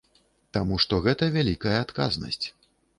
[0.57, 2.45] Таму што гэта вялікая адказнасць.